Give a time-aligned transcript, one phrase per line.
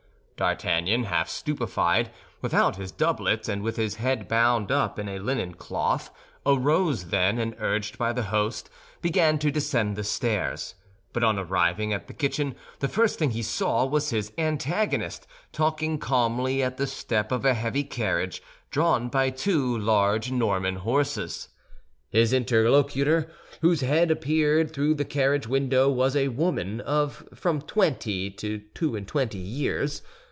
[0.37, 2.09] D'Artagnan, half stupefied,
[2.41, 6.09] without his doublet, and with his head bound up in a linen cloth,
[6.47, 8.67] arose then, and urged by the host,
[9.03, 10.73] began to descend the stairs;
[11.13, 15.99] but on arriving at the kitchen, the first thing he saw was his antagonist talking
[15.99, 18.41] calmly at the step of a heavy carriage,
[18.71, 21.49] drawn by two large Norman horses.
[22.09, 23.29] His interlocutor,
[23.61, 28.95] whose head appeared through the carriage window, was a woman of from twenty to two
[28.95, 30.01] and twenty years.